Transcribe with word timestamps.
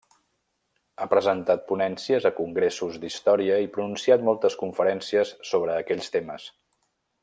Ha 0.95 1.05
presentat 1.11 1.67
ponències 1.71 2.25
a 2.29 2.33
congressos 2.39 2.99
d’història 3.05 3.61
i 3.67 3.71
pronunciat 3.77 4.27
moltes 4.31 4.59
conferències 4.65 5.39
sobre 5.53 5.81
aquells 5.87 6.15
temes. 6.19 6.53